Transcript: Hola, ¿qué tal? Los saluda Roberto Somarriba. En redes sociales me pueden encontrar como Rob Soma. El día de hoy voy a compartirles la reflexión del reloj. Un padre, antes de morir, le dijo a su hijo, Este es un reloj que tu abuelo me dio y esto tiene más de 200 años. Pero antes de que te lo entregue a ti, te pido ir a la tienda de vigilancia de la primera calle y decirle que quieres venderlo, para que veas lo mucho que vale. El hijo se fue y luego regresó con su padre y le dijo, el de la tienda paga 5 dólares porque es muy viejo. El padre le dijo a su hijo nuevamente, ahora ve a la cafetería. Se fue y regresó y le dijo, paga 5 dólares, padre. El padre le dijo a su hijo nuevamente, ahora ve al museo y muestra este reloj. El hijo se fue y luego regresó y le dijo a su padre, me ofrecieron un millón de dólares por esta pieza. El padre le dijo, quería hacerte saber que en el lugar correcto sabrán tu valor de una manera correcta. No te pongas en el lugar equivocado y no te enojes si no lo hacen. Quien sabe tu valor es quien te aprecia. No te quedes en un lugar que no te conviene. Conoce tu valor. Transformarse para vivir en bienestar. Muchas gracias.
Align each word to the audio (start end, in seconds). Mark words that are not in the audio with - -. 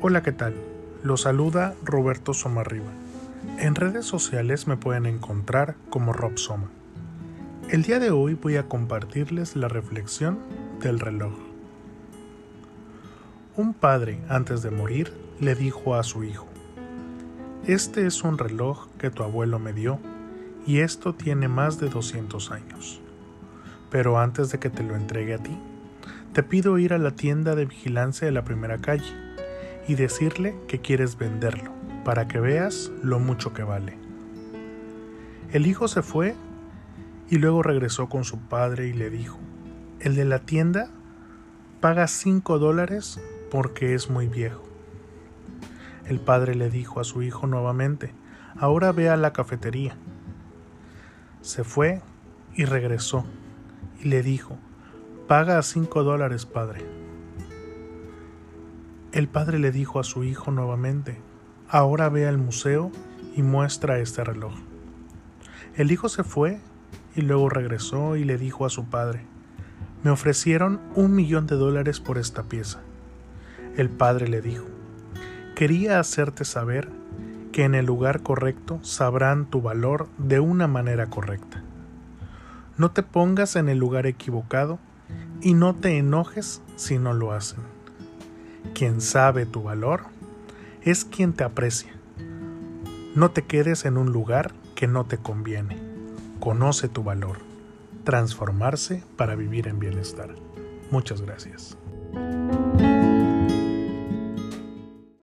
Hola, 0.00 0.22
¿qué 0.22 0.30
tal? 0.30 0.54
Los 1.02 1.22
saluda 1.22 1.74
Roberto 1.82 2.32
Somarriba. 2.32 2.92
En 3.58 3.74
redes 3.74 4.06
sociales 4.06 4.68
me 4.68 4.76
pueden 4.76 5.06
encontrar 5.06 5.74
como 5.90 6.12
Rob 6.12 6.38
Soma. 6.38 6.68
El 7.68 7.82
día 7.82 7.98
de 7.98 8.12
hoy 8.12 8.34
voy 8.34 8.58
a 8.58 8.68
compartirles 8.68 9.56
la 9.56 9.66
reflexión 9.66 10.38
del 10.80 11.00
reloj. 11.00 11.32
Un 13.56 13.74
padre, 13.74 14.20
antes 14.28 14.62
de 14.62 14.70
morir, 14.70 15.12
le 15.40 15.56
dijo 15.56 15.96
a 15.96 16.04
su 16.04 16.22
hijo, 16.22 16.46
Este 17.66 18.06
es 18.06 18.22
un 18.22 18.38
reloj 18.38 18.86
que 18.98 19.10
tu 19.10 19.24
abuelo 19.24 19.58
me 19.58 19.72
dio 19.72 19.98
y 20.64 20.78
esto 20.78 21.16
tiene 21.16 21.48
más 21.48 21.80
de 21.80 21.88
200 21.88 22.52
años. 22.52 23.00
Pero 23.90 24.20
antes 24.20 24.50
de 24.52 24.60
que 24.60 24.70
te 24.70 24.84
lo 24.84 24.94
entregue 24.94 25.34
a 25.34 25.42
ti, 25.42 25.58
te 26.34 26.44
pido 26.44 26.78
ir 26.78 26.92
a 26.92 26.98
la 26.98 27.16
tienda 27.16 27.56
de 27.56 27.64
vigilancia 27.64 28.26
de 28.26 28.32
la 28.32 28.44
primera 28.44 28.78
calle 28.78 29.26
y 29.88 29.94
decirle 29.94 30.54
que 30.68 30.80
quieres 30.80 31.16
venderlo, 31.18 31.72
para 32.04 32.28
que 32.28 32.38
veas 32.38 32.92
lo 33.02 33.18
mucho 33.18 33.52
que 33.52 33.64
vale. 33.64 33.96
El 35.50 35.66
hijo 35.66 35.88
se 35.88 36.02
fue 36.02 36.36
y 37.30 37.38
luego 37.38 37.62
regresó 37.62 38.08
con 38.08 38.24
su 38.24 38.38
padre 38.38 38.86
y 38.86 38.92
le 38.92 39.08
dijo, 39.10 39.38
el 40.00 40.14
de 40.14 40.26
la 40.26 40.40
tienda 40.40 40.90
paga 41.80 42.06
5 42.06 42.58
dólares 42.58 43.20
porque 43.50 43.94
es 43.94 44.10
muy 44.10 44.28
viejo. 44.28 44.62
El 46.06 46.20
padre 46.20 46.54
le 46.54 46.70
dijo 46.70 47.00
a 47.00 47.04
su 47.04 47.22
hijo 47.22 47.46
nuevamente, 47.46 48.12
ahora 48.58 48.92
ve 48.92 49.08
a 49.08 49.16
la 49.16 49.32
cafetería. 49.32 49.96
Se 51.40 51.64
fue 51.64 52.02
y 52.54 52.66
regresó 52.66 53.24
y 54.00 54.08
le 54.08 54.22
dijo, 54.22 54.58
paga 55.26 55.62
5 55.62 56.02
dólares, 56.02 56.44
padre. 56.44 56.97
El 59.10 59.26
padre 59.26 59.58
le 59.58 59.72
dijo 59.72 60.00
a 60.00 60.04
su 60.04 60.22
hijo 60.22 60.50
nuevamente, 60.50 61.16
ahora 61.66 62.10
ve 62.10 62.28
al 62.28 62.36
museo 62.36 62.92
y 63.34 63.42
muestra 63.42 64.00
este 64.00 64.22
reloj. 64.22 64.52
El 65.76 65.90
hijo 65.90 66.10
se 66.10 66.24
fue 66.24 66.60
y 67.16 67.22
luego 67.22 67.48
regresó 67.48 68.16
y 68.16 68.24
le 68.24 68.36
dijo 68.36 68.66
a 68.66 68.70
su 68.70 68.84
padre, 68.84 69.24
me 70.04 70.10
ofrecieron 70.10 70.78
un 70.94 71.14
millón 71.14 71.46
de 71.46 71.56
dólares 71.56 72.00
por 72.00 72.18
esta 72.18 72.42
pieza. 72.42 72.80
El 73.78 73.88
padre 73.88 74.28
le 74.28 74.42
dijo, 74.42 74.66
quería 75.56 76.00
hacerte 76.00 76.44
saber 76.44 76.90
que 77.50 77.64
en 77.64 77.74
el 77.74 77.86
lugar 77.86 78.22
correcto 78.22 78.78
sabrán 78.82 79.46
tu 79.46 79.62
valor 79.62 80.08
de 80.18 80.38
una 80.38 80.68
manera 80.68 81.06
correcta. 81.06 81.62
No 82.76 82.90
te 82.90 83.02
pongas 83.02 83.56
en 83.56 83.70
el 83.70 83.78
lugar 83.78 84.04
equivocado 84.06 84.78
y 85.40 85.54
no 85.54 85.74
te 85.74 85.96
enojes 85.96 86.60
si 86.76 86.98
no 86.98 87.14
lo 87.14 87.32
hacen. 87.32 87.77
Quien 88.74 89.00
sabe 89.00 89.46
tu 89.46 89.62
valor 89.62 90.02
es 90.82 91.04
quien 91.04 91.32
te 91.32 91.44
aprecia. 91.44 91.92
No 93.14 93.30
te 93.30 93.42
quedes 93.42 93.84
en 93.84 93.96
un 93.96 94.12
lugar 94.12 94.52
que 94.74 94.86
no 94.86 95.04
te 95.04 95.18
conviene. 95.18 95.76
Conoce 96.40 96.88
tu 96.88 97.02
valor. 97.02 97.38
Transformarse 98.04 99.02
para 99.16 99.34
vivir 99.34 99.68
en 99.68 99.78
bienestar. 99.78 100.34
Muchas 100.90 101.20
gracias. 101.20 101.76